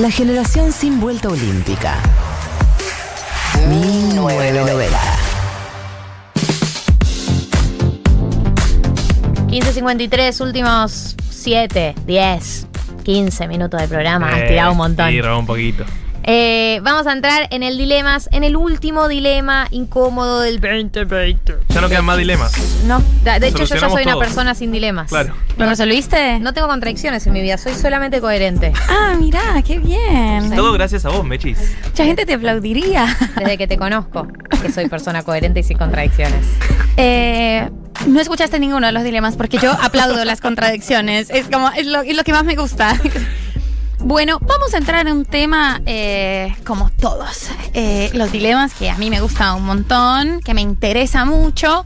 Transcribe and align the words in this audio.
La 0.00 0.10
generación 0.10 0.72
sin 0.72 0.98
vuelta 0.98 1.28
olímpica. 1.28 2.00
1990. 3.68 4.98
15.53, 9.46 10.40
últimos 10.40 11.14
7, 11.30 11.94
10, 12.06 12.66
15 13.04 13.46
minutos 13.46 13.80
de 13.80 13.86
programa. 13.86 14.34
Has 14.34 14.48
tirado 14.48 14.72
un 14.72 14.78
montón. 14.78 15.10
Sí, 15.10 15.20
robó 15.20 15.38
un 15.38 15.46
poquito. 15.46 15.84
Eh, 16.26 16.80
vamos 16.82 17.06
a 17.06 17.12
entrar 17.12 17.48
en 17.50 17.62
el 17.62 17.76
dilemas, 17.76 18.30
en 18.32 18.44
el 18.44 18.56
último 18.56 19.08
dilema 19.08 19.68
incómodo 19.70 20.40
del 20.40 20.58
2020. 20.58 21.54
Ya 21.68 21.80
no 21.82 21.88
quedan 21.88 22.04
más 22.06 22.16
dilemas. 22.16 22.52
No, 22.86 23.02
de 23.22 23.40
de 23.40 23.48
hecho 23.48 23.64
yo 23.64 23.76
ya 23.76 23.90
soy 23.90 24.04
una 24.04 24.18
persona 24.18 24.54
sin 24.54 24.72
dilemas. 24.72 25.10
Claro. 25.10 25.34
¿Lo 25.58 25.66
resolviste? 25.66 26.38
No 26.40 26.54
tengo 26.54 26.66
contradicciones 26.68 27.26
en 27.26 27.34
mi 27.34 27.42
vida, 27.42 27.58
soy 27.58 27.74
solamente 27.74 28.20
coherente. 28.20 28.72
Ah, 28.88 29.16
mirá, 29.18 29.62
qué 29.66 29.78
bien. 29.78 30.54
Todo 30.56 30.72
gracias 30.72 31.04
a 31.04 31.10
vos, 31.10 31.24
Mechis. 31.24 31.58
Mucha 31.84 32.04
gente 32.04 32.24
te 32.24 32.34
aplaudiría. 32.34 33.06
Desde 33.36 33.58
que 33.58 33.66
te 33.66 33.76
conozco, 33.76 34.26
que 34.62 34.72
soy 34.72 34.88
persona 34.88 35.22
coherente 35.22 35.60
y 35.60 35.62
sin 35.62 35.76
contradicciones. 35.76 36.46
Eh, 36.96 37.68
no 38.06 38.20
escuchaste 38.20 38.58
ninguno 38.58 38.86
de 38.86 38.92
los 38.92 39.02
dilemas 39.02 39.36
porque 39.36 39.58
yo 39.58 39.72
aplaudo 39.72 40.24
las 40.24 40.40
contradicciones. 40.40 41.28
Es 41.30 41.48
como, 41.48 41.70
es 41.70 41.86
lo, 41.86 42.00
es 42.00 42.16
lo 42.16 42.24
que 42.24 42.32
más 42.32 42.44
me 42.44 42.56
gusta. 42.56 42.98
Bueno, 44.00 44.38
vamos 44.40 44.74
a 44.74 44.78
entrar 44.78 45.06
en 45.06 45.16
un 45.16 45.24
tema 45.24 45.80
eh, 45.86 46.54
como 46.66 46.90
todos. 46.90 47.48
eh, 47.72 48.10
los 48.14 48.30
dilemas 48.32 48.74
que 48.74 48.90
a 48.90 48.98
mí 48.98 49.10
me 49.10 49.20
gusta 49.20 49.54
un 49.54 49.64
montón, 49.64 50.40
que 50.40 50.54
me 50.54 50.60
interesa 50.60 51.24
mucho, 51.24 51.84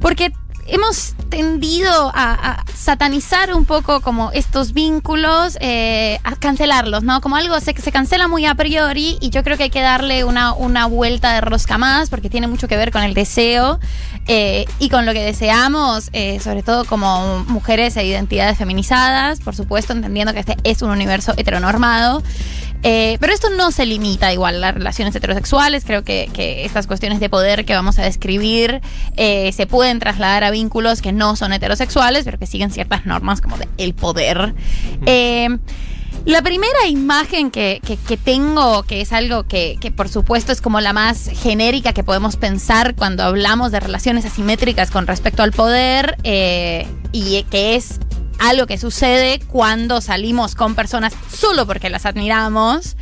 porque 0.00 0.32
hemos 0.66 1.14
tendido 1.28 2.10
a, 2.14 2.64
satanizar 2.74 3.52
un 3.54 3.66
poco 3.66 4.00
como 4.00 4.32
estos 4.32 4.72
vínculos, 4.72 5.58
eh, 5.60 6.18
a 6.24 6.34
cancelarlos, 6.36 7.02
¿no? 7.02 7.20
Como 7.20 7.36
algo 7.36 7.60
se, 7.60 7.74
se 7.74 7.92
cancela 7.92 8.26
muy 8.26 8.46
a 8.46 8.54
priori 8.54 9.18
y 9.20 9.30
yo 9.30 9.42
creo 9.42 9.56
que 9.56 9.64
hay 9.64 9.70
que 9.70 9.82
darle 9.82 10.24
una, 10.24 10.54
una 10.54 10.86
vuelta 10.86 11.32
de 11.34 11.40
rosca 11.40 11.78
más 11.78 12.08
porque 12.08 12.30
tiene 12.30 12.46
mucho 12.46 12.68
que 12.68 12.76
ver 12.76 12.90
con 12.90 13.02
el 13.02 13.14
deseo 13.14 13.78
eh, 14.26 14.64
y 14.78 14.88
con 14.88 15.06
lo 15.06 15.12
que 15.12 15.22
deseamos, 15.22 16.08
eh, 16.12 16.40
sobre 16.40 16.62
todo 16.62 16.84
como 16.84 17.44
mujeres 17.48 17.96
e 17.96 18.04
identidades 18.04 18.58
feminizadas, 18.58 19.40
por 19.40 19.54
supuesto, 19.54 19.92
entendiendo 19.92 20.32
que 20.32 20.40
este 20.40 20.56
es 20.64 20.82
un 20.82 20.90
universo 20.90 21.34
heteronormado. 21.36 22.22
Eh, 22.82 23.18
pero 23.20 23.32
esto 23.32 23.50
no 23.50 23.70
se 23.72 23.84
limita 23.86 24.32
igual 24.32 24.56
a 24.56 24.58
las 24.58 24.74
relaciones 24.74 25.14
heterosexuales. 25.14 25.84
Creo 25.84 26.02
que, 26.02 26.30
que 26.32 26.64
estas 26.64 26.86
cuestiones 26.86 27.20
de 27.20 27.28
poder 27.28 27.64
que 27.64 27.74
vamos 27.74 27.98
a 27.98 28.02
describir 28.02 28.80
eh, 29.16 29.52
se 29.52 29.66
pueden 29.66 29.98
trasladar 29.98 30.44
a 30.44 30.50
vínculos 30.50 31.02
que 31.02 31.12
no 31.12 31.36
son 31.36 31.52
heterosexuales, 31.52 32.24
pero 32.24 32.38
que 32.38 32.46
siguen 32.46 32.70
ciertas 32.70 33.04
normas 33.06 33.40
como 33.40 33.58
de 33.58 33.68
el 33.76 33.94
poder. 33.94 34.54
Eh, 35.06 35.48
la 36.26 36.42
primera 36.42 36.86
imagen 36.88 37.50
que, 37.50 37.80
que- 37.86 37.96
que 37.96 38.16
tengo, 38.16 38.82
que 38.82 39.00
es 39.00 39.12
algo 39.12 39.44
que, 39.44 39.76
que 39.80 39.90
por 39.90 40.08
supuesto 40.08 40.52
es 40.52 40.60
como 40.60 40.80
la 40.80 40.92
más 40.92 41.30
genérica 41.42 41.92
que 41.92 42.04
podemos 42.04 42.36
pensar 42.36 42.94
cuando 42.94 43.22
hablamos 43.22 43.72
de 43.72 43.80
relaciones 43.80 44.24
asimétricas 44.26 44.90
con 44.90 45.06
respecto 45.06 45.42
al 45.42 45.52
poder, 45.52 46.16
eh, 46.24 46.86
y 47.12 47.42
que 47.44 47.76
es 47.76 48.00
algo 48.40 48.66
que 48.66 48.78
sucede 48.78 49.38
cuando 49.46 50.00
salimos 50.00 50.54
con 50.54 50.74
personas 50.74 51.14
solo 51.32 51.66
porque 51.66 51.90
las 51.90 52.06
admiramos, 52.06 52.96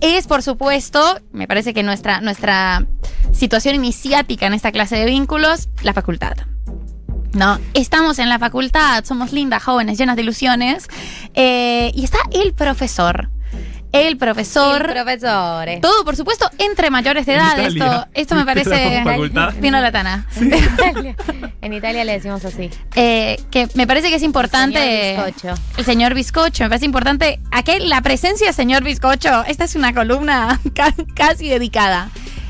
es 0.00 0.26
por 0.26 0.42
supuesto, 0.42 1.18
me 1.32 1.48
parece 1.48 1.74
que 1.74 1.82
nuestra, 1.82 2.20
nuestra 2.20 2.86
situación 3.32 3.74
iniciática 3.74 4.46
en 4.46 4.54
esta 4.54 4.70
clase 4.70 4.96
de 4.96 5.06
vínculos, 5.06 5.68
la 5.82 5.94
facultad. 5.94 6.34
¿no? 7.32 7.58
Estamos 7.72 8.18
en 8.18 8.28
la 8.28 8.38
facultad, 8.38 9.04
somos 9.04 9.32
lindas, 9.32 9.62
jóvenes, 9.62 9.98
llenas 9.98 10.16
de 10.16 10.22
ilusiones. 10.22 10.88
eh, 11.34 11.90
y 11.94 12.04
está 12.04 12.18
el 12.32 12.52
profesor. 12.52 13.30
El 13.92 14.16
profesor. 14.16 14.90
profesores. 14.90 15.80
todo, 15.80 16.04
por 16.04 16.16
supuesto, 16.16 16.50
entre 16.58 16.90
mayores 16.90 17.26
de 17.26 17.34
edad. 17.34 17.58
Esto, 17.58 18.06
esto 18.14 18.34
me 18.34 18.44
¿Viste 18.54 18.70
parece. 19.04 19.60
Vino 19.60 19.80
la 19.80 19.92
tana. 19.92 20.26
En 20.40 20.46
Italia, 20.54 21.16
en 21.60 21.72
Italia 21.72 22.04
le 22.04 22.12
decimos 22.12 22.44
así. 22.44 22.70
Eh, 22.94 23.40
que 23.50 23.68
me 23.74 23.86
parece 23.86 24.08
que 24.08 24.16
es 24.16 24.22
importante. 24.22 24.78
señor 24.78 25.26
bizcocho. 25.26 25.62
El 25.76 25.84
señor 25.84 26.14
bizcocho. 26.14 26.62
Me 26.64 26.68
parece 26.70 26.86
importante. 26.86 27.40
Aquí 27.50 27.72
la 27.80 28.00
presencia 28.00 28.46
del 28.46 28.54
señor 28.54 28.82
bizcocho. 28.82 29.44
Esta 29.44 29.64
es 29.64 29.74
una 29.74 29.92
columna 29.92 30.58
ca- 30.74 30.94
casi 31.14 31.48
dedicada. 31.48 32.08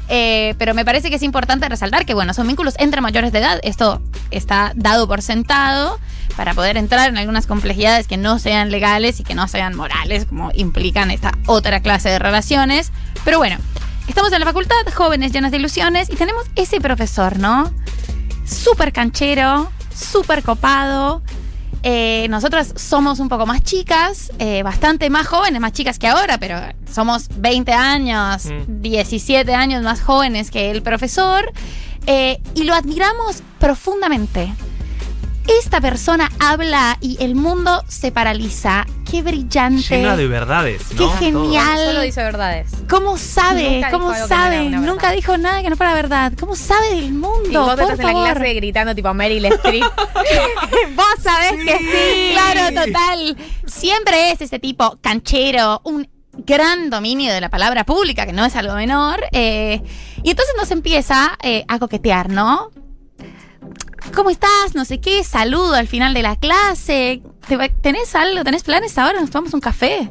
Eh, 0.09 0.55
pero 0.59 0.75
me 0.75 0.85
parece 0.85 1.09
que 1.11 1.17
es 1.17 1.23
importante 1.23 1.69
resaltar 1.69 2.05
que, 2.05 2.13
bueno, 2.15 2.35
son 2.35 2.47
vínculos 2.47 2.75
entre 2.79 3.01
mayores 3.01 3.33
de 3.33 3.39
edad. 3.39 3.59
Esto 3.63 4.03
está 4.31 4.73
dado 4.75 5.09
por 5.09 5.23
sentado 5.23 5.99
para 6.37 6.55
poder 6.55 6.77
entrar 6.77 7.09
en 7.09 7.19
algunas 7.19 7.47
complejidades 7.47 8.07
que 8.07 8.17
no 8.17 8.39
sean 8.39 8.71
legales 8.71 9.21
y 9.21 9.25
que 9.25 9.35
no 9.35 9.49
sean 9.49 9.77
morales, 9.77 10.27
como 10.27 10.51
implican 10.55 11.11
esta 11.11 11.33
otra 11.47 11.81
clase 11.81 12.09
de 12.09 12.19
relaciones. 12.19 12.93
Pero 13.25 13.39
bueno, 13.39 13.57
estamos 14.09 14.33
en 14.33 14.41
la 14.41 14.47
facultad, 14.47 14.77
jóvenes 14.95 15.33
llenas 15.33 15.51
de 15.51 15.59
ilusiones, 15.59 16.11
y 16.11 16.17
tenemos 16.17 16.45
ese 16.57 16.81
profesor, 16.81 17.39
¿no? 17.39 17.73
súper 18.45 18.93
canchero, 18.93 19.71
súper 19.95 20.43
copado. 20.43 21.23
Eh, 21.85 22.27
nosotras 22.31 22.75
somos 22.77 23.19
un 23.19 23.29
poco 23.29 23.47
más 23.47 23.63
chicas, 23.63 24.31
eh, 24.39 24.63
bastante 24.63 25.11
más 25.11 25.27
jóvenes, 25.27 25.61
más 25.61 25.73
chicas 25.73 25.99
que 25.99 26.07
ahora, 26.07 26.39
pero 26.39 26.61
somos 26.91 27.29
20 27.37 27.73
años, 27.73 28.47
Mm. 28.47 28.83
17 28.83 29.55
años 29.55 29.83
más 29.83 30.01
jóvenes 30.01 30.51
que 30.51 30.71
el 30.71 30.83
profesor, 30.83 31.51
eh, 32.07 32.41
y 32.55 32.65
lo 32.65 32.75
admiramos 32.75 33.43
profundamente. 33.59 34.53
Esta 35.47 35.81
persona 35.81 36.31
habla 36.39 36.97
y 37.01 37.17
el 37.23 37.35
mundo 37.35 37.83
se 37.89 38.13
paraliza. 38.13 38.87
Qué 39.11 39.23
brillante. 39.23 39.97
Llena 39.97 40.17
de 40.17 40.27
verdades, 40.29 40.83
Qué 40.97 41.05
¿no? 41.05 41.11
genial. 41.19 41.79
Solo 41.87 42.01
dice 42.01 42.23
verdades. 42.23 42.71
¿Cómo 42.89 43.19
sabe? 43.19 43.63
Nunca 43.81 43.87
dijo 43.89 43.99
¿Cómo 43.99 44.13
no 44.19 44.27
sabe? 44.29 44.67
una 44.69 44.79
Nunca 44.81 45.11
dijo 45.13 45.37
nada 45.37 45.63
que 45.63 45.69
no 45.71 45.77
fuera 45.77 45.95
verdad. 45.95 46.33
¿Cómo 46.39 46.55
sabe 46.57 46.95
del 46.95 47.13
mundo? 47.13 47.51
Y 47.51 47.57
vos 47.57 47.75
Por 47.75 47.81
estás 47.83 47.99
en 48.01 48.07
la 48.07 48.13
favor. 48.13 48.33
clase 48.37 48.55
gritando 48.55 48.95
tipo 48.95 49.13
Meryl 49.13 49.45
Streep. 49.47 49.85
vos 50.97 51.07
sabés 51.21 51.53
que 51.65 51.79
sí. 51.79 52.33
Claro, 52.33 52.87
total. 52.87 53.37
Siempre 53.67 54.31
es 54.31 54.41
ese 54.41 54.59
tipo 54.59 54.99
canchero, 55.01 55.81
un 55.85 56.09
gran 56.35 56.89
dominio 56.89 57.33
de 57.35 57.41
la 57.43 57.51
palabra 57.51 57.85
pública, 57.85 58.25
que 58.25 58.33
no 58.33 58.45
es 58.47 58.57
algo 58.57 58.75
menor. 58.75 59.23
eh, 59.33 59.83
y 60.23 60.31
entonces 60.31 60.55
nos 60.57 60.71
empieza 60.71 61.37
eh, 61.43 61.65
a 61.69 61.79
coquetear, 61.81 62.31
¿no? 62.31 62.71
¿Cómo 64.15 64.31
estás? 64.31 64.75
No 64.75 64.85
sé 64.85 65.01
qué, 65.01 65.25
saludo 65.25 65.75
al 65.75 65.89
final 65.89 66.13
de 66.15 66.23
la 66.23 66.37
clase. 66.37 67.23
¿Te 67.49 67.57
va- 67.57 67.69
¿Tenés 67.69 68.15
algo? 68.15 68.45
¿Tenés 68.45 68.63
planes 68.63 68.97
ahora? 68.99 69.21
Nos 69.21 69.31
tomamos 69.31 69.53
un 69.55 69.61
café. 69.61 70.11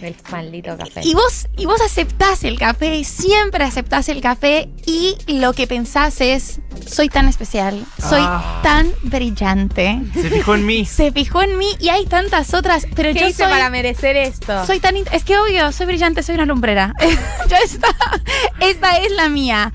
El 0.00 0.14
maldito 0.30 0.76
café. 0.78 1.00
Y 1.04 1.14
vos, 1.14 1.46
y 1.58 1.66
vos 1.66 1.80
aceptás 1.82 2.42
el 2.44 2.58
café, 2.58 3.04
siempre 3.04 3.64
aceptás 3.64 4.08
el 4.08 4.20
café 4.22 4.70
y 4.86 5.14
lo 5.26 5.52
que 5.52 5.66
pensás 5.66 6.20
es, 6.22 6.60
soy 6.86 7.08
tan 7.10 7.28
especial, 7.28 7.84
soy 7.98 8.22
Ah. 8.22 8.60
tan 8.62 8.90
brillante. 9.02 10.00
Se 10.14 10.30
fijó 10.30 10.54
en 10.54 10.64
mí. 10.64 10.84
Se 10.86 11.12
fijó 11.12 11.42
en 11.42 11.58
mí 11.58 11.68
y 11.80 11.90
hay 11.90 12.06
tantas 12.06 12.54
otras, 12.54 12.86
pero 12.96 13.12
¿Qué 13.12 13.20
yo 13.20 13.26
hice 13.28 13.42
soy, 13.42 13.52
para 13.52 13.68
merecer 13.68 14.16
esto? 14.16 14.64
soy 14.64 14.80
tan... 14.80 14.96
Es 14.96 15.24
que 15.24 15.36
obvio, 15.38 15.70
soy 15.72 15.86
brillante, 15.86 16.22
soy 16.22 16.36
una 16.36 16.46
lumbrera. 16.46 16.94
ya 17.48 17.58
está. 17.58 17.88
Esta 18.60 18.96
es 18.98 19.12
la 19.12 19.28
mía. 19.28 19.72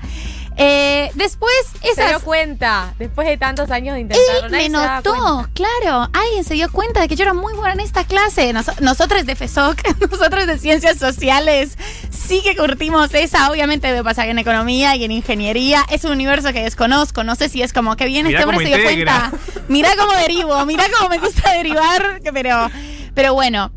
Eh, 0.58 1.10
después, 1.14 1.52
se 1.82 1.94
dio 1.94 2.06
esas... 2.06 2.22
cuenta 2.22 2.94
después 2.98 3.28
de 3.28 3.36
tantos 3.36 3.70
años 3.70 3.94
de 3.94 4.00
intentarlo. 4.00 4.46
Él 4.46 4.50
me 4.50 4.68
notó, 4.70 5.46
claro. 5.52 6.08
Alguien 6.14 6.44
se 6.44 6.54
dio 6.54 6.72
cuenta 6.72 7.00
de 7.00 7.08
que 7.08 7.16
yo 7.16 7.24
era 7.24 7.34
muy 7.34 7.52
buena 7.54 7.74
en 7.74 7.80
esta 7.80 8.04
clase. 8.04 8.52
Nos- 8.54 8.80
nosotros 8.80 9.26
de 9.26 9.36
FESOC, 9.36 9.82
nosotros 10.10 10.46
de 10.46 10.58
Ciencias 10.58 10.98
Sociales, 10.98 11.76
sí 12.10 12.40
que 12.42 12.56
curtimos 12.56 13.12
esa. 13.12 13.50
Obviamente 13.50 13.86
debe 13.88 14.02
pasar 14.02 14.28
en 14.28 14.38
economía 14.38 14.96
y 14.96 15.04
en 15.04 15.12
ingeniería. 15.12 15.84
Es 15.90 16.04
un 16.04 16.12
universo 16.12 16.52
que 16.52 16.62
desconozco. 16.62 17.22
No 17.22 17.34
sé 17.34 17.48
si 17.50 17.62
es 17.62 17.72
como 17.74 17.96
que 17.96 18.06
bien 18.06 18.26
Mirá 18.26 18.40
este 18.40 18.48
hombre 18.50 18.66
se 18.66 18.76
dio 18.76 18.82
integra. 18.90 19.30
cuenta. 19.30 19.62
Mirá 19.68 19.90
cómo 19.98 20.12
derivo, 20.14 20.64
mirá 20.64 20.84
cómo 20.96 21.10
me 21.10 21.18
gusta 21.18 21.52
derivar. 21.52 22.20
Pero, 22.32 22.70
pero 23.14 23.34
bueno. 23.34 23.70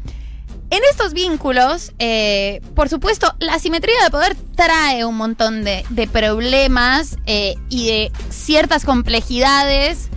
En 0.71 0.81
estos 0.91 1.13
vínculos, 1.13 1.93
eh, 1.97 2.61
por 2.75 2.89
supuesto, 2.89 3.33
la 3.39 3.55
asimetría 3.55 4.03
de 4.03 4.11
poder 4.11 4.37
trae 4.55 5.03
un 5.03 5.15
montón 5.17 5.63
de, 5.63 5.83
problemas 6.11 7.17
eh, 7.25 7.55
y 7.69 7.87
de 7.87 8.11
ciertas 8.29 8.85
complejidades 8.85 10.09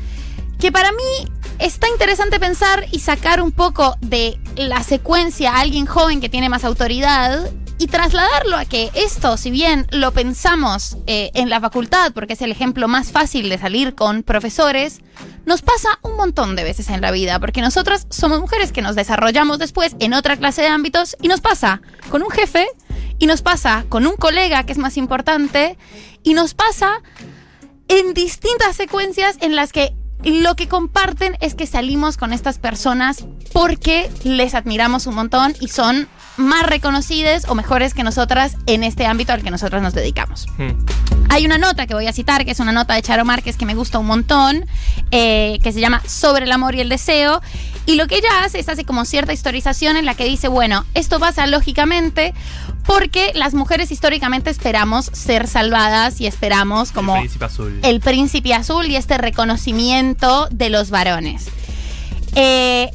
que 0.58 0.70
para 0.70 0.92
mí 0.92 1.28
está 1.58 1.88
interesante 1.88 2.38
pensar 2.38 2.86
y 2.92 3.00
sacar 3.00 3.40
un 3.40 3.50
poco 3.50 3.96
de 4.00 4.38
la 4.56 4.82
secuencia 4.82 5.52
a 5.52 5.60
alguien 5.60 5.86
joven 5.86 6.20
que 6.20 6.28
tiene 6.28 6.50
más 6.50 6.64
autoridad 6.64 7.50
y 7.82 7.88
trasladarlo 7.88 8.56
a 8.56 8.64
que 8.64 8.92
esto, 8.94 9.36
si 9.36 9.50
bien 9.50 9.88
lo 9.90 10.12
pensamos 10.12 10.98
eh, 11.08 11.32
en 11.34 11.50
la 11.50 11.60
facultad, 11.60 12.12
porque 12.12 12.34
es 12.34 12.42
el 12.42 12.52
ejemplo 12.52 12.86
más 12.86 13.10
fácil 13.10 13.48
de 13.48 13.58
salir 13.58 13.96
con 13.96 14.22
profesores, 14.22 15.00
nos 15.46 15.62
pasa 15.62 15.98
un 16.02 16.16
montón 16.16 16.54
de 16.54 16.62
veces 16.62 16.90
en 16.90 17.00
la 17.00 17.10
vida, 17.10 17.40
porque 17.40 17.60
nosotras 17.60 18.06
somos 18.08 18.40
mujeres 18.40 18.70
que 18.70 18.82
nos 18.82 18.94
desarrollamos 18.94 19.58
después 19.58 19.96
en 19.98 20.14
otra 20.14 20.36
clase 20.36 20.62
de 20.62 20.68
ámbitos 20.68 21.16
y 21.20 21.26
nos 21.26 21.40
pasa 21.40 21.82
con 22.08 22.22
un 22.22 22.30
jefe 22.30 22.68
y 23.18 23.26
nos 23.26 23.42
pasa 23.42 23.84
con 23.88 24.06
un 24.06 24.14
colega 24.14 24.62
que 24.62 24.70
es 24.70 24.78
más 24.78 24.96
importante 24.96 25.76
y 26.22 26.34
nos 26.34 26.54
pasa 26.54 27.02
en 27.88 28.14
distintas 28.14 28.76
secuencias 28.76 29.38
en 29.40 29.56
las 29.56 29.72
que 29.72 29.92
lo 30.22 30.54
que 30.54 30.68
comparten 30.68 31.36
es 31.40 31.56
que 31.56 31.66
salimos 31.66 32.16
con 32.16 32.32
estas 32.32 32.60
personas 32.60 33.24
porque 33.52 34.08
les 34.22 34.54
admiramos 34.54 35.08
un 35.08 35.16
montón 35.16 35.56
y 35.58 35.66
son 35.66 36.08
más 36.36 36.64
reconocidas 36.64 37.46
o 37.48 37.54
mejores 37.54 37.94
que 37.94 38.02
nosotras 38.02 38.56
en 38.66 38.84
este 38.84 39.06
ámbito 39.06 39.32
al 39.32 39.42
que 39.42 39.50
nosotras 39.50 39.82
nos 39.82 39.94
dedicamos. 39.94 40.46
Hmm. 40.58 40.70
Hay 41.28 41.46
una 41.46 41.58
nota 41.58 41.86
que 41.86 41.94
voy 41.94 42.06
a 42.06 42.12
citar, 42.12 42.44
que 42.44 42.50
es 42.50 42.60
una 42.60 42.72
nota 42.72 42.94
de 42.94 43.02
Charo 43.02 43.24
Márquez 43.24 43.56
que 43.56 43.66
me 43.66 43.74
gusta 43.74 43.98
un 43.98 44.06
montón, 44.06 44.66
eh, 45.10 45.58
que 45.62 45.72
se 45.72 45.80
llama 45.80 46.02
Sobre 46.06 46.44
el 46.44 46.52
amor 46.52 46.74
y 46.74 46.80
el 46.80 46.88
deseo. 46.88 47.40
Y 47.86 47.96
lo 47.96 48.06
que 48.06 48.16
ella 48.16 48.44
hace 48.44 48.60
es 48.60 48.68
hace 48.68 48.84
como 48.84 49.04
cierta 49.04 49.32
historización 49.32 49.96
en 49.96 50.04
la 50.04 50.14
que 50.14 50.24
dice, 50.24 50.48
bueno, 50.48 50.84
esto 50.94 51.18
pasa 51.18 51.46
lógicamente 51.46 52.34
porque 52.84 53.32
las 53.34 53.54
mujeres 53.54 53.90
históricamente 53.90 54.50
esperamos 54.50 55.06
ser 55.12 55.46
salvadas 55.46 56.20
y 56.20 56.26
esperamos 56.26 56.92
como 56.92 57.14
El 57.14 57.20
príncipe 57.22 57.44
azul. 57.44 57.80
el 57.82 58.00
príncipe 58.00 58.54
azul 58.54 58.86
y 58.86 58.96
este 58.96 59.18
reconocimiento 59.18 60.48
de 60.50 60.70
los 60.70 60.90
varones. 60.90 61.46
Eh, 62.34 62.90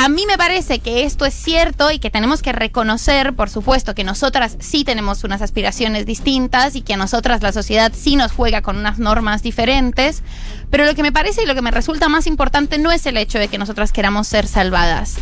a 0.00 0.08
mí 0.08 0.26
me 0.26 0.38
parece 0.38 0.78
que 0.78 1.02
esto 1.02 1.26
es 1.26 1.34
cierto 1.34 1.90
y 1.90 1.98
que 1.98 2.08
tenemos 2.08 2.40
que 2.40 2.52
reconocer, 2.52 3.34
por 3.34 3.50
supuesto, 3.50 3.96
que 3.96 4.04
nosotras 4.04 4.56
sí 4.60 4.84
tenemos 4.84 5.24
unas 5.24 5.42
aspiraciones 5.42 6.06
distintas 6.06 6.76
y 6.76 6.82
que 6.82 6.94
a 6.94 6.96
nosotras 6.96 7.42
la 7.42 7.50
sociedad 7.50 7.92
sí 7.92 8.14
nos 8.14 8.30
juega 8.30 8.62
con 8.62 8.76
unas 8.76 9.00
normas 9.00 9.42
diferentes. 9.42 10.22
Pero 10.70 10.84
lo 10.84 10.94
que 10.94 11.02
me 11.02 11.10
parece 11.10 11.42
y 11.42 11.46
lo 11.46 11.56
que 11.56 11.62
me 11.62 11.72
resulta 11.72 12.08
más 12.08 12.28
importante 12.28 12.78
no 12.78 12.92
es 12.92 13.06
el 13.06 13.16
hecho 13.16 13.40
de 13.40 13.48
que 13.48 13.58
nosotras 13.58 13.90
queramos 13.90 14.28
ser 14.28 14.46
salvadas. 14.46 15.16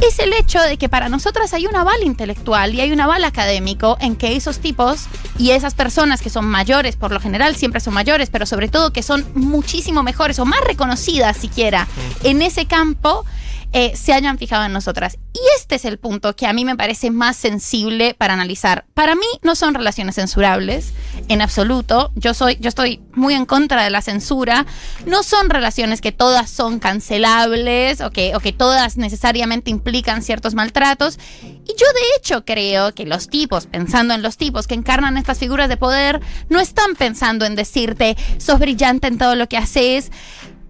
Es 0.00 0.18
el 0.18 0.32
hecho 0.32 0.62
de 0.62 0.78
que 0.78 0.88
para 0.88 1.10
nosotras 1.10 1.52
hay 1.52 1.66
un 1.66 1.76
aval 1.76 2.02
intelectual 2.02 2.74
y 2.74 2.80
hay 2.80 2.92
un 2.92 3.00
aval 3.02 3.22
académico 3.22 3.98
en 4.00 4.16
que 4.16 4.34
esos 4.34 4.60
tipos 4.60 5.08
y 5.38 5.50
esas 5.50 5.74
personas 5.74 6.22
que 6.22 6.30
son 6.30 6.46
mayores, 6.46 6.96
por 6.96 7.12
lo 7.12 7.20
general 7.20 7.54
siempre 7.54 7.80
son 7.80 7.92
mayores, 7.92 8.30
pero 8.30 8.46
sobre 8.46 8.68
todo 8.68 8.94
que 8.94 9.02
son 9.02 9.26
muchísimo 9.34 10.02
mejores 10.02 10.38
o 10.38 10.46
más 10.46 10.60
reconocidas 10.62 11.36
siquiera 11.36 11.86
en 12.24 12.40
ese 12.40 12.64
campo, 12.64 13.26
eh, 13.72 13.94
se 13.96 14.12
hayan 14.12 14.38
fijado 14.38 14.64
en 14.64 14.72
nosotras. 14.72 15.18
Y 15.34 15.40
este 15.56 15.74
es 15.74 15.84
el 15.84 15.98
punto 15.98 16.34
que 16.34 16.46
a 16.46 16.52
mí 16.52 16.64
me 16.64 16.76
parece 16.76 17.10
más 17.10 17.36
sensible 17.36 18.14
para 18.14 18.34
analizar. 18.34 18.86
Para 18.94 19.14
mí 19.14 19.26
no 19.42 19.54
son 19.54 19.74
relaciones 19.74 20.14
censurables, 20.14 20.92
en 21.28 21.42
absoluto. 21.42 22.10
Yo, 22.14 22.34
soy, 22.34 22.56
yo 22.60 22.68
estoy 22.68 23.00
muy 23.12 23.34
en 23.34 23.46
contra 23.46 23.84
de 23.84 23.90
la 23.90 24.02
censura. 24.02 24.66
No 25.04 25.22
son 25.22 25.50
relaciones 25.50 26.00
que 26.00 26.12
todas 26.12 26.48
son 26.48 26.78
cancelables 26.78 28.00
o 28.00 28.10
que, 28.10 28.34
o 28.34 28.40
que 28.40 28.52
todas 28.52 28.96
necesariamente 28.96 29.70
implican 29.70 30.22
ciertos 30.22 30.54
maltratos. 30.54 31.18
Y 31.42 31.68
yo 31.68 31.86
de 31.92 32.16
hecho 32.16 32.44
creo 32.44 32.94
que 32.94 33.06
los 33.06 33.28
tipos, 33.28 33.66
pensando 33.66 34.14
en 34.14 34.22
los 34.22 34.36
tipos 34.36 34.66
que 34.66 34.74
encarnan 34.74 35.18
estas 35.18 35.38
figuras 35.38 35.68
de 35.68 35.76
poder, 35.76 36.20
no 36.48 36.60
están 36.60 36.94
pensando 36.94 37.44
en 37.44 37.56
decirte, 37.56 38.16
sos 38.38 38.58
brillante 38.58 39.08
en 39.08 39.18
todo 39.18 39.34
lo 39.34 39.48
que 39.48 39.56
haces 39.56 40.10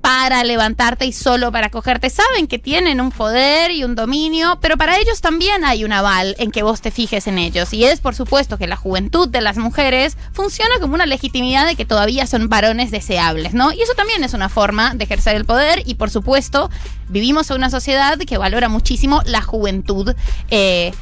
para 0.00 0.44
levantarte 0.44 1.04
y 1.04 1.12
solo 1.12 1.50
para 1.50 1.70
cogerte. 1.70 2.10
Saben 2.10 2.46
que 2.46 2.58
tienen 2.58 3.00
un 3.00 3.10
poder 3.10 3.70
y 3.70 3.84
un 3.84 3.94
dominio, 3.94 4.58
pero 4.60 4.76
para 4.76 4.98
ellos 4.98 5.20
también 5.20 5.64
hay 5.64 5.84
un 5.84 5.92
aval 5.92 6.36
en 6.38 6.50
que 6.50 6.62
vos 6.62 6.80
te 6.80 6.90
fijes 6.90 7.26
en 7.26 7.38
ellos. 7.38 7.72
Y 7.72 7.84
es 7.84 8.00
por 8.00 8.14
supuesto 8.14 8.58
que 8.58 8.66
la 8.66 8.76
juventud 8.76 9.28
de 9.28 9.40
las 9.40 9.56
mujeres 9.56 10.16
funciona 10.32 10.78
como 10.80 10.94
una 10.94 11.06
legitimidad 11.06 11.66
de 11.66 11.74
que 11.76 11.84
todavía 11.84 12.26
son 12.26 12.48
varones 12.48 12.90
deseables, 12.90 13.54
¿no? 13.54 13.72
Y 13.72 13.82
eso 13.82 13.94
también 13.94 14.22
es 14.22 14.32
una 14.34 14.48
forma 14.48 14.94
de 14.94 15.04
ejercer 15.04 15.34
el 15.36 15.44
poder 15.44 15.82
y 15.86 15.94
por 15.94 16.10
supuesto 16.10 16.70
vivimos 17.08 17.50
en 17.50 17.56
una 17.56 17.70
sociedad 17.70 18.18
que 18.18 18.38
valora 18.38 18.68
muchísimo 18.68 19.22
la 19.24 19.42
juventud. 19.42 20.14
eh, 20.50 20.92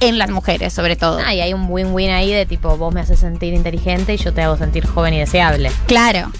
en 0.00 0.18
las 0.18 0.30
mujeres, 0.30 0.72
sobre 0.72 0.96
todo. 0.96 1.20
Ah, 1.24 1.32
y 1.32 1.40
hay 1.40 1.54
un 1.54 1.66
win-win 1.68 2.10
ahí 2.10 2.32
de 2.32 2.44
tipo, 2.44 2.76
vos 2.76 2.92
me 2.92 3.00
haces 3.00 3.20
sentir 3.20 3.54
inteligente 3.54 4.14
y 4.14 4.16
yo 4.16 4.34
te 4.34 4.42
hago 4.42 4.56
sentir 4.56 4.84
joven 4.84 5.14
y 5.14 5.20
deseable. 5.20 5.70
Claro. 5.86 6.32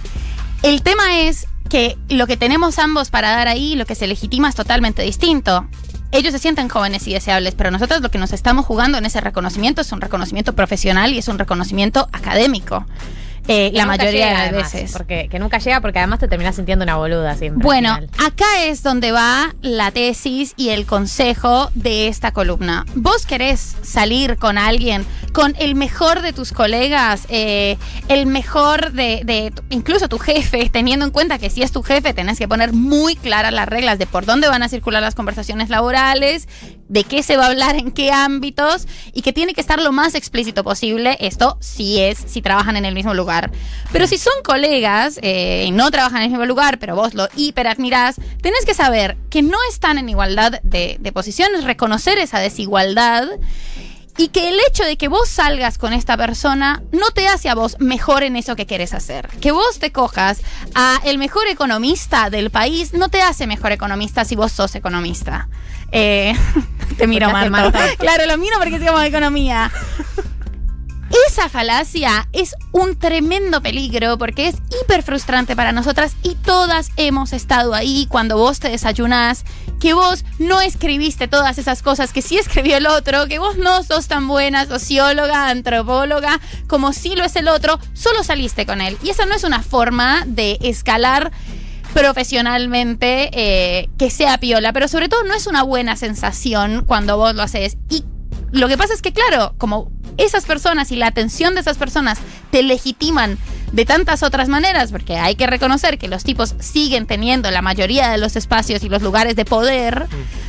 El 0.63 0.83
tema 0.83 1.21
es 1.21 1.47
que 1.73 1.97
lo 2.11 2.27
que 2.27 2.37
tenemos 2.37 2.79
ambos 2.79 3.09
para 3.09 3.31
dar 3.31 3.49
ahí, 3.49 3.77
lo 3.77 3.87
que 3.87 3.95
se 3.95 4.07
legitima 4.07 4.51
es 4.51 4.55
totalmente 4.55 5.01
distinto. 5.01 5.67
Ellos 6.11 6.33
se 6.33 6.39
sienten 6.39 6.69
jóvenes 6.69 7.09
y 7.09 7.15
deseables, 7.15 7.55
pero 7.55 7.71
nosotros 7.71 8.03
lo 8.03 8.11
que 8.11 8.19
nos 8.19 8.35
estamos 8.35 8.67
jugando 8.67 8.99
en 8.99 9.07
ese 9.07 9.23
reconocimiento 9.23 9.81
es 9.81 9.91
un 9.91 10.03
reconocimiento 10.03 10.55
profesional 10.55 11.15
y 11.15 11.19
es 11.19 11.29
un 11.29 11.39
reconocimiento 11.39 12.11
académico. 12.13 12.85
Eh, 13.49 13.71
la 13.75 13.87
mayoría 13.87 14.27
llega, 14.27 14.43
de 14.43 14.49
además, 14.49 14.73
veces. 14.73 14.93
Porque, 14.93 15.29
que 15.29 15.39
nunca 15.39 15.59
llega 15.59 15.81
porque 15.81 15.99
además 15.99 16.21
te 16.21 16.29
terminas 16.29 16.57
sintiendo 16.57 16.85
una 16.85 16.97
boluda 16.97 17.37
siempre. 17.37 17.65
Bueno, 17.65 17.99
acá 18.19 18.65
es 18.65 18.83
donde 18.83 19.11
va 19.11 19.55
la 19.63 19.91
tesis 19.91 20.55
y 20.57 20.69
el 20.69 20.87
consejo 20.87 21.71
de 21.75 22.09
esta 22.09 22.33
columna. 22.33 22.87
¿Vos 22.95 23.27
querés 23.27 23.77
salir 23.83 24.37
con 24.37 24.59
alguien, 24.59 25.05
con 25.33 25.55
el 25.59 25.75
mejor 25.75 26.23
de 26.23 26.33
tus 26.33 26.53
colegas, 26.53 27.27
eh, 27.31 27.79
el 28.09 28.27
mejor 28.27 28.93
de, 28.93 29.23
de 29.25 29.53
incluso 29.71 30.09
tu 30.09 30.19
jefe, 30.19 30.71
teniendo 30.71 31.05
en 31.05 31.11
cuenta 31.11 31.39
que 31.39 31.51
si 31.51 31.63
es 31.63 31.73
tu 31.73 31.83
jefe 31.83 32.15
tenés 32.15 32.39
que 32.39 32.47
poner 32.47 32.73
muy 32.73 33.17
claras 33.17 33.53
las 33.53 33.69
reglas 33.69 33.99
de 33.99 34.07
por 34.07 34.25
dónde 34.25 34.49
van 34.49 34.63
a 34.63 34.69
circular 34.69 35.03
las 35.03 35.15
conversaciones 35.15 35.69
laborales, 35.69 36.47
de 36.89 37.05
qué 37.05 37.23
se 37.23 37.37
va 37.37 37.47
a 37.47 37.49
hablar 37.49 37.75
en 37.77 37.91
qué 37.91 38.13
ámbitos 38.13 38.87
y 39.13 39.23
que 39.23 39.33
tiene 39.33 39.55
que 39.55 39.61
estar 39.61 39.81
lo 39.81 39.93
más 39.93 40.15
explícito 40.15 40.63
posible. 40.63 41.17
Esto 41.21 41.57
sí 41.61 41.99
es 41.99 42.19
si 42.19 42.43
trabajan 42.43 42.77
en 42.77 42.85
el 42.85 42.95
mismo 42.95 43.15
lugar. 43.15 43.32
Pero 43.93 44.07
si 44.07 44.19
son 44.19 44.33
colegas 44.45 45.19
eh, 45.23 45.65
y 45.67 45.71
no 45.71 45.91
trabajan 45.91 46.19
en 46.19 46.25
el 46.25 46.31
mismo 46.31 46.47
lugar, 46.47 46.79
pero 46.79 46.95
vos 46.95 47.15
lo 47.15 47.29
hiperadmirás, 47.37 48.17
tenés 48.41 48.65
que 48.65 48.75
saber 48.75 49.17
que 49.31 49.43
no 49.43 49.59
están 49.71 49.99
en 49.99 50.09
igualdad 50.09 50.61
de, 50.63 50.97
de 51.01 51.13
posiciones, 51.13 51.65
reconocer 51.65 52.19
esa 52.19 52.39
desigualdad. 52.39 53.29
Y 54.19 54.29
que 54.29 54.51
el 54.51 54.57
hecho 54.69 54.85
de 54.85 54.99
que 54.99 55.09
vos 55.09 55.27
salgas 55.27 55.79
con 55.79 55.95
esta 55.95 56.19
persona 56.19 56.83
no 56.93 57.11
te 57.13 57.29
hace 57.29 57.49
a 57.49 57.55
vos 57.55 57.77
mejor 57.79 58.23
en 58.23 58.37
eso 58.37 58.57
que 58.57 58.67
quieres 58.67 58.93
hacer. 58.93 59.29
Que 59.41 59.53
vos 59.53 59.79
te 59.79 59.91
cojas 59.91 60.43
a 60.75 61.01
el 61.05 61.17
mejor 61.17 61.47
economista 61.47 62.29
del 62.29 62.51
país 62.51 62.93
no 62.93 63.09
te 63.09 63.23
hace 63.23 63.47
mejor 63.47 63.73
economista 63.73 64.27
si 64.27 64.37
vos 64.37 64.53
sos 64.53 64.75
economista. 64.75 65.49
Eh, 65.93 66.35
te 66.99 67.07
miro, 67.07 67.31
Marta. 67.31 67.73
Claro, 67.99 68.27
lo 68.27 68.37
miro 68.37 68.57
porque 68.59 68.79
sigamos 68.79 69.01
de 69.01 69.09
economía. 69.09 69.71
Esa 71.29 71.51
falacia 71.51 72.27
es 72.33 72.57
un 72.73 72.99
tremendo 72.99 73.61
peligro 73.61 74.17
porque 74.17 74.49
es 74.49 74.57
hiper 74.83 75.03
frustrante 75.03 75.55
para 75.55 75.73
nosotras 75.73 76.17
y 76.23 76.37
todas 76.37 76.91
hemos 76.97 77.35
estado 77.35 77.75
ahí 77.75 78.07
cuando 78.09 78.39
vos 78.39 78.61
te 78.61 78.71
desayunás, 78.71 79.45
que 79.79 79.93
vos 79.93 80.25
no 80.39 80.63
escribiste 80.63 81.29
todas 81.29 81.59
esas 81.59 81.83
cosas 81.83 82.15
que 82.15 82.23
sí 82.23 82.39
escribió 82.39 82.79
el 82.79 82.87
otro, 82.87 83.27
que 83.29 83.39
vos 83.39 83.59
no 83.59 83.83
sos 83.83 84.09
tan 84.09 84.27
buena 84.27 84.65
socióloga, 84.65 85.49
antropóloga, 85.49 86.41
como 86.67 86.95
sí 86.95 87.15
lo 87.15 87.25
es 87.25 87.37
el 87.37 87.49
otro, 87.49 87.79
solo 87.93 88.25
saliste 88.25 88.65
con 88.65 88.81
él. 88.81 88.97
Y 89.03 89.11
esa 89.11 89.27
no 89.27 89.35
es 89.35 89.45
una 89.45 89.63
forma 89.63 90.25
de 90.27 90.59
escalar 90.63 91.31
profesionalmente 91.93 93.31
eh, 93.35 93.91
que 93.99 94.09
sea 94.09 94.39
piola, 94.39 94.73
pero 94.73 94.89
sobre 94.89 95.11
todo 95.11 95.25
no 95.25 95.35
es 95.35 95.47
una 95.47 95.63
buena 95.63 95.97
sensación 95.97 96.85
cuando 96.87 97.19
vos 97.19 97.35
lo 97.35 97.43
haces. 97.43 97.77
Y 97.91 98.05
lo 98.51 98.69
que 98.69 98.79
pasa 98.79 98.95
es 98.95 99.03
que, 99.03 99.13
claro, 99.13 99.55
como 99.59 99.91
esas 100.17 100.45
personas 100.45 100.91
y 100.93 100.97
la 100.97 101.07
atención 101.07 101.55
de 101.55 101.61
esas 101.61 101.79
personas 101.79 102.19
te 102.51 102.63
legitiman 102.63 103.39
de 103.73 103.87
tantas 103.87 104.23
otras 104.23 104.49
maneras, 104.49 104.93
porque 104.93 105.17
hay 105.17 105.35
que 105.35 105.47
reconocer 105.47 105.99
que 105.99 106.09
los 106.09 106.25
tipos 106.25 106.55
siguen 106.59 107.07
teniendo 107.07 107.51
la 107.51 107.63
mayoría 107.63 108.11
de 108.11 108.19
los 108.19 108.37
espacios 108.37 108.85
y 108.85 108.89
los 108.89 109.03
lugares 109.03 109.35
de 109.35 109.45
poder, 109.45 110.07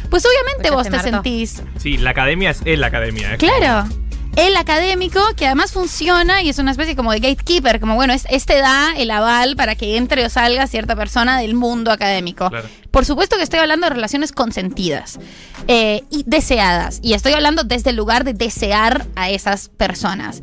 pues 0.09 0.25
obviamente 0.25 0.71
vos 0.71 0.89
te 0.89 0.99
sentís 0.99 1.61
Sí, 1.77 1.97
la 1.97 2.09
academia 2.09 2.51
es, 2.51 2.61
es 2.65 2.77
la 2.77 2.87
academia. 2.87 3.33
es 3.33 3.39
Claro. 3.39 3.87
El 4.35 4.55
académico, 4.57 5.19
que 5.37 5.45
además 5.45 5.71
funciona 5.71 6.41
y 6.41 6.49
es 6.49 6.57
una 6.57 6.71
especie 6.71 6.95
como 6.95 7.11
de 7.11 7.19
gatekeeper, 7.19 7.79
como 7.79 7.95
bueno, 7.95 8.13
es, 8.13 8.25
este 8.31 8.57
da 8.57 8.93
el 8.97 9.11
aval 9.11 9.55
para 9.55 9.75
que 9.75 9.95
entre 9.97 10.25
o 10.25 10.29
salga 10.29 10.65
cierta 10.65 10.95
persona 10.95 11.39
del 11.39 11.53
mundo 11.53 11.91
académico. 11.91 12.49
Claro. 12.49 12.67
Por 12.89 13.05
supuesto 13.05 13.37
que 13.37 13.43
estoy 13.43 13.59
hablando 13.59 13.87
de 13.87 13.93
relaciones 13.93 14.31
consentidas 14.31 15.19
eh, 15.67 16.03
y 16.09 16.23
deseadas. 16.25 16.99
Y 17.01 17.13
estoy 17.13 17.33
hablando 17.33 17.63
desde 17.63 17.91
el 17.91 17.95
lugar 17.95 18.23
de 18.23 18.33
desear 18.33 19.05
a 19.15 19.29
esas 19.29 19.69
personas. 19.69 20.41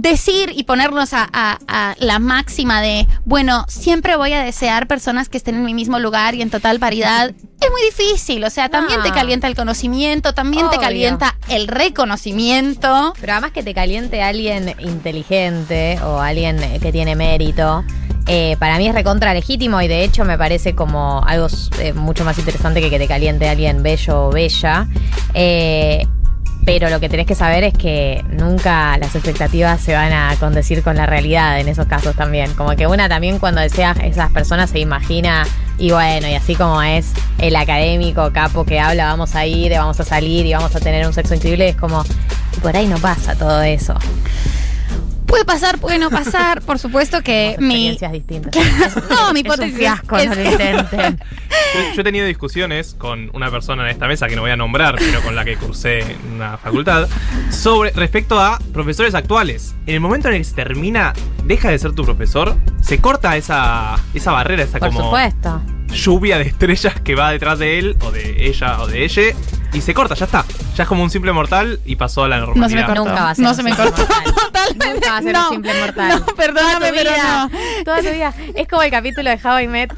Decir 0.00 0.52
y 0.54 0.62
ponernos 0.62 1.12
a, 1.12 1.28
a- 1.32 1.58
a 1.66 1.94
la 1.98 2.20
máxima 2.20 2.80
de, 2.80 3.08
bueno, 3.24 3.64
siempre 3.66 4.14
voy 4.16 4.32
a 4.32 4.44
desear 4.44 4.86
personas 4.86 5.28
que 5.28 5.36
estén 5.36 5.56
en 5.56 5.64
mi 5.64 5.74
mismo 5.74 5.98
lugar 5.98 6.36
y 6.36 6.42
en 6.42 6.50
total 6.50 6.78
paridad, 6.78 7.30
es 7.30 7.70
muy 7.72 7.82
difícil. 7.82 8.44
O 8.44 8.50
sea, 8.50 8.68
también 8.68 9.00
No. 9.00 9.04
te 9.04 9.10
calienta 9.10 9.48
el 9.48 9.56
conocimiento, 9.56 10.34
también 10.34 10.70
te 10.70 10.78
calienta 10.78 11.36
el 11.48 11.66
reconocimiento. 11.66 13.12
Pero 13.20 13.32
además 13.32 13.50
que 13.50 13.64
te 13.64 13.74
caliente 13.74 14.22
alguien 14.22 14.72
inteligente 14.78 15.98
o 16.04 16.20
alguien 16.20 16.58
que 16.80 16.92
tiene 16.92 17.16
mérito, 17.16 17.82
eh, 18.28 18.56
para 18.60 18.78
mí 18.78 18.86
es 18.86 18.94
recontra 18.94 19.34
legítimo 19.34 19.80
y 19.82 19.88
de 19.88 20.04
hecho 20.04 20.24
me 20.24 20.38
parece 20.38 20.74
como 20.76 21.24
algo 21.26 21.48
eh, 21.80 21.92
mucho 21.92 22.24
más 22.24 22.38
interesante 22.38 22.80
que 22.80 22.88
que 22.90 22.98
te 22.98 23.08
caliente 23.08 23.48
alguien 23.48 23.82
bello 23.82 24.26
o 24.28 24.30
bella. 24.30 24.86
Eh, 25.34 26.06
pero 26.68 26.90
lo 26.90 27.00
que 27.00 27.08
tenés 27.08 27.24
que 27.26 27.34
saber 27.34 27.64
es 27.64 27.72
que 27.72 28.22
nunca 28.28 28.98
las 28.98 29.14
expectativas 29.14 29.80
se 29.80 29.94
van 29.94 30.12
a 30.12 30.36
condecir 30.38 30.82
con 30.82 30.96
la 30.96 31.06
realidad 31.06 31.58
en 31.58 31.66
esos 31.66 31.86
casos 31.86 32.14
también. 32.14 32.52
Como 32.52 32.76
que 32.76 32.86
una 32.86 33.08
también 33.08 33.38
cuando 33.38 33.62
desea 33.62 33.92
esas 34.02 34.30
personas 34.32 34.68
se 34.68 34.78
imagina, 34.78 35.46
y 35.78 35.92
bueno, 35.92 36.28
y 36.28 36.34
así 36.34 36.54
como 36.56 36.82
es 36.82 37.06
el 37.38 37.56
académico 37.56 38.30
capo 38.34 38.66
que 38.66 38.78
habla, 38.80 39.06
vamos 39.06 39.34
a 39.34 39.46
ir, 39.46 39.72
vamos 39.72 39.98
a 39.98 40.04
salir 40.04 40.44
y 40.44 40.52
vamos 40.52 40.76
a 40.76 40.80
tener 40.80 41.06
un 41.06 41.14
sexo 41.14 41.34
increíble, 41.34 41.70
es 41.70 41.76
como, 41.76 42.04
por 42.60 42.76
ahí 42.76 42.86
no 42.86 42.98
pasa 42.98 43.34
todo 43.34 43.62
eso. 43.62 43.94
Puede 45.24 45.46
pasar, 45.46 45.78
puede 45.78 45.98
no 45.98 46.10
pasar. 46.20 46.60
Por 46.60 46.78
supuesto 46.78 47.22
que 47.22 47.56
mi. 47.58 47.88
Experiencias 47.88 48.12
distintas. 48.12 48.54
no, 49.10 49.32
mi 49.32 49.40
Es 49.40 49.46
un 49.46 49.52
hipótesis 49.52 49.74
fiasco, 49.78 50.18
es 50.18 50.28
no 50.28 50.34
lo 50.34 50.42
que- 50.42 50.50
intenten. 50.50 51.20
Yo, 51.74 51.94
yo 51.94 52.00
he 52.00 52.04
tenido 52.04 52.26
discusiones 52.26 52.94
con 52.98 53.30
una 53.34 53.50
persona 53.50 53.82
en 53.84 53.90
esta 53.90 54.06
mesa 54.08 54.26
que 54.28 54.36
no 54.36 54.42
voy 54.42 54.50
a 54.50 54.56
nombrar, 54.56 54.96
pero 54.98 55.20
con 55.22 55.34
la 55.36 55.44
que 55.44 55.56
cursé 55.56 56.00
en 56.00 56.32
una 56.34 56.56
facultad, 56.56 57.08
sobre 57.50 57.90
respecto 57.90 58.40
a 58.40 58.58
profesores 58.72 59.14
actuales. 59.14 59.74
En 59.86 59.94
el 59.94 60.00
momento 60.00 60.28
en 60.28 60.34
el 60.34 60.40
que 60.40 60.44
se 60.44 60.54
termina, 60.54 61.12
deja 61.44 61.70
de 61.70 61.78
ser 61.78 61.92
tu 61.92 62.04
profesor, 62.04 62.56
se 62.80 62.98
corta 63.00 63.36
esa, 63.36 63.96
esa 64.14 64.32
barrera, 64.32 64.62
esa 64.62 64.78
Por 64.78 64.88
como 64.88 65.04
supuesto. 65.04 65.60
lluvia 65.92 66.38
de 66.38 66.44
estrellas 66.44 66.94
que 67.00 67.14
va 67.14 67.30
detrás 67.32 67.58
de 67.58 67.78
él, 67.78 67.96
o 68.00 68.10
de 68.10 68.46
ella, 68.48 68.80
o 68.80 68.86
de 68.86 69.04
ella, 69.04 69.22
y 69.72 69.80
se 69.82 69.92
corta, 69.92 70.14
ya 70.14 70.24
está. 70.24 70.44
Ya 70.74 70.84
es 70.84 70.88
como 70.88 71.02
un 71.02 71.10
simple 71.10 71.32
mortal 71.32 71.80
y 71.84 71.96
pasó 71.96 72.24
a 72.24 72.28
la 72.28 72.38
normalidad. 72.38 72.68
No 72.68 72.68
se 72.70 72.76
me 72.76 72.86
cortó. 72.86 73.04
Nunca 73.04 73.22
va 73.24 73.30
a 73.30 73.34
ser 73.34 73.44
no 73.44 73.50
un 73.50 73.56
se 73.56 73.62
me 73.62 73.70
simple 73.74 73.90
cortó. 73.90 74.00
mortal. 74.14 74.34
Totalmente. 74.34 74.94
Nunca 74.94 75.10
va 75.10 75.18
a 75.18 75.22
ser 75.22 75.32
no. 75.34 75.48
un 75.48 75.54
simple 75.54 75.80
mortal. 75.80 76.08
No, 76.26 76.34
perdóname, 76.34 76.78
Toda 76.78 76.90
tu 76.90 76.96
pero 76.96 77.10
no. 77.22 77.50
Toda 77.84 78.02
tu 78.02 78.08
vida. 78.10 78.34
Es 78.54 78.68
como 78.68 78.82
el 78.82 78.90
capítulo 78.90 79.28
de 79.28 79.38
How 79.42 79.58
I 79.60 79.68
Met. 79.68 79.92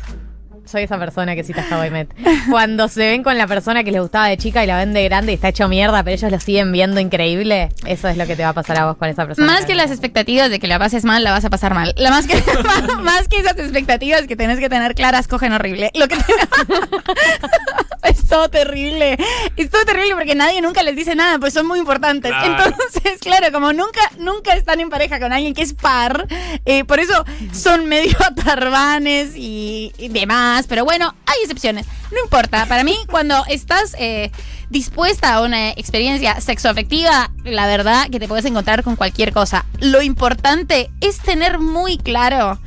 Soy 0.66 0.82
esa 0.84 0.98
persona 0.98 1.34
que 1.34 1.42
cita 1.42 1.64
How 1.70 1.84
I 1.86 1.90
Met. 1.90 2.08
Cuando 2.50 2.86
se 2.88 3.00
ven 3.08 3.22
con 3.24 3.36
la 3.36 3.46
persona 3.46 3.82
que 3.82 3.90
les 3.90 4.00
gustaba 4.00 4.28
de 4.28 4.36
chica 4.36 4.62
y 4.62 4.66
la 4.66 4.76
ven 4.78 4.92
de 4.92 5.02
grande 5.04 5.32
y 5.32 5.34
está 5.34 5.48
hecho 5.48 5.68
mierda, 5.68 6.02
pero 6.04 6.14
ellos 6.14 6.30
lo 6.30 6.38
siguen 6.38 6.70
viendo 6.70 7.00
increíble. 7.00 7.70
Eso 7.86 8.06
es 8.08 8.16
lo 8.16 8.26
que 8.26 8.36
te 8.36 8.42
va 8.44 8.50
a 8.50 8.52
pasar 8.52 8.78
a 8.78 8.86
vos 8.86 8.96
con 8.96 9.08
esa 9.08 9.26
persona. 9.26 9.46
Más 9.46 9.64
que 9.64 9.74
las 9.74 9.90
expectativas 9.90 10.48
de 10.50 10.60
que 10.60 10.68
la 10.68 10.78
pases 10.78 11.04
mal, 11.04 11.24
la 11.24 11.32
vas 11.32 11.44
a 11.44 11.50
pasar 11.50 11.74
mal. 11.74 11.92
La 11.96 12.10
más, 12.10 12.26
que, 12.26 12.36
más, 12.36 12.98
más 13.00 13.28
que 13.28 13.38
esas 13.38 13.58
expectativas 13.58 14.22
que 14.28 14.36
tenés 14.36 14.58
que 14.60 14.68
tener 14.68 14.94
claras, 14.94 15.26
cogen 15.26 15.52
horrible. 15.52 15.90
Lo 15.94 16.06
que 16.06 16.16
te- 16.16 16.22
es 18.04 18.26
todo 18.26 18.48
terrible. 18.48 19.16
Es 19.56 19.70
todo 19.70 19.84
terrible 19.84 20.14
porque 20.14 20.34
nadie 20.34 20.60
nunca 20.60 20.82
les 20.82 20.96
dice 20.96 21.14
nada, 21.14 21.38
pues 21.38 21.54
son 21.54 21.66
muy 21.66 21.78
importantes. 21.78 22.30
Claro. 22.30 22.64
Entonces, 22.66 23.18
claro, 23.20 23.52
como 23.52 23.72
nunca, 23.72 24.00
nunca 24.18 24.54
están 24.54 24.80
en 24.80 24.90
pareja 24.90 25.20
con 25.20 25.32
alguien 25.32 25.54
que 25.54 25.62
es 25.62 25.74
par, 25.74 26.26
eh, 26.64 26.84
por 26.84 27.00
eso 27.00 27.24
son 27.52 27.86
medio 27.86 28.16
atarbanes 28.24 29.36
y, 29.36 29.92
y 29.98 30.08
demás. 30.08 30.66
Pero 30.68 30.84
bueno, 30.84 31.14
hay 31.26 31.38
excepciones. 31.42 31.86
No 32.10 32.18
importa. 32.22 32.66
Para 32.66 32.84
mí, 32.84 32.96
cuando 33.08 33.44
estás 33.48 33.94
eh, 33.98 34.30
dispuesta 34.68 35.34
a 35.34 35.42
una 35.42 35.70
experiencia 35.70 36.40
sexoafectiva, 36.40 37.30
la 37.44 37.66
verdad 37.66 38.08
que 38.10 38.18
te 38.18 38.28
puedes 38.28 38.44
encontrar 38.44 38.82
con 38.82 38.96
cualquier 38.96 39.32
cosa. 39.32 39.64
Lo 39.78 40.02
importante 40.02 40.90
es 41.00 41.18
tener 41.18 41.58
muy 41.58 41.98
claro 41.98 42.58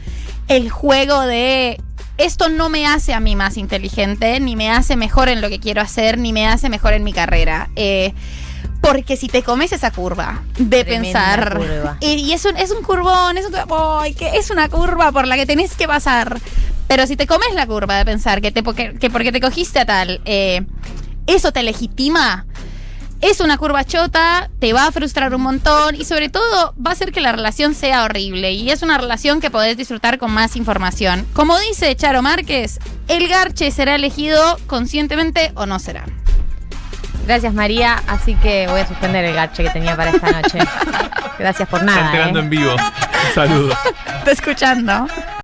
el 0.48 0.70
juego 0.70 1.22
de 1.22 1.82
esto 2.18 2.50
no 2.50 2.70
me 2.70 2.86
hace 2.86 3.14
a 3.14 3.20
mí 3.20 3.36
más 3.36 3.58
inteligente, 3.58 4.40
ni 4.40 4.56
me 4.56 4.70
hace 4.70 4.96
mejor 4.96 5.30
en 5.30 5.42
lo 5.42 5.50
que 5.50 5.60
quiero 5.60 5.82
hacer, 5.82 6.18
ni 6.18 6.34
me 6.34 6.48
hace 6.48 6.70
mejor 6.70 6.94
en 6.94 7.04
mi 7.04 7.14
carrera. 7.14 7.70
Eh, 7.76 8.14
porque 8.82 9.16
si 9.16 9.28
te 9.28 9.44
comes 9.44 9.72
esa 9.72 9.92
curva 9.92 10.42
de 10.58 10.84
Tremenda 10.84 11.36
pensar. 11.36 11.58
curva. 11.58 11.98
Y, 12.02 12.14
y 12.16 12.34
es, 12.34 12.44
un, 12.46 12.58
es 12.58 12.72
un 12.72 12.84
curvón, 12.84 13.38
es, 13.38 13.46
un, 13.46 13.56
ay, 14.00 14.14
que 14.14 14.38
es 14.38 14.52
una 14.52 14.68
curva 14.70 15.12
por 15.12 15.26
la 15.26 15.36
que 15.38 15.46
tenés 15.46 15.76
que 15.76 15.88
pasar. 15.88 16.40
Pero 16.88 17.08
si 17.08 17.16
te 17.16 17.26
comes 17.26 17.54
la 17.56 17.66
curva 17.66 17.98
de 17.98 18.06
pensar 18.06 18.42
que, 18.42 18.52
te, 18.52 18.62
porque, 18.62 18.94
que 18.96 19.10
porque 19.10 19.32
te 19.32 19.40
cogiste 19.40 19.80
a 19.80 19.86
tal, 19.86 20.22
eh, 20.26 20.66
eso 21.28 21.54
te 21.54 21.64
legitima, 21.64 22.46
es 23.24 23.40
una 23.40 23.58
curva 23.58 23.86
chota, 23.86 24.50
te 24.60 24.74
va 24.74 24.88
a 24.88 24.92
frustrar 24.92 25.34
un 25.34 25.42
montón 25.42 25.96
y 25.96 26.04
sobre 26.04 26.28
todo 26.28 26.74
va 26.76 26.92
a 26.92 26.94
hacer 26.94 27.12
que 27.14 27.22
la 27.22 27.32
relación 27.32 27.74
sea 27.74 28.04
horrible. 28.04 28.52
Y 28.52 28.70
es 28.70 28.82
una 28.82 28.98
relación 28.98 29.40
que 29.40 29.50
podés 29.50 29.78
disfrutar 29.78 30.18
con 30.18 30.32
más 30.32 30.56
información. 30.58 31.26
Como 31.34 31.58
dice 31.60 31.96
Charo 31.96 32.22
Márquez, 32.22 32.80
el 33.08 33.30
garche 33.30 33.72
será 33.72 33.96
elegido 33.96 34.60
conscientemente 34.68 35.54
o 35.56 35.66
no 35.66 35.80
será. 35.80 36.06
Gracias, 37.26 37.54
María. 37.54 38.04
Así 38.08 38.36
que 38.36 38.68
voy 38.68 38.82
a 38.82 38.88
suspender 38.88 39.24
el 39.24 39.34
garche 39.34 39.64
que 39.64 39.70
tenía 39.70 39.96
para 39.96 40.12
esta 40.12 40.30
noche. 40.30 40.60
Gracias 41.40 41.70
por 41.70 41.80
Está 41.80 41.92
nada. 41.92 42.06
enterando 42.08 42.40
¿eh? 42.40 42.44
en 42.44 42.50
vivo. 42.50 42.74
Un 42.74 43.34
saludo. 43.34 43.74
Está 44.20 44.32
escuchando. 44.32 45.08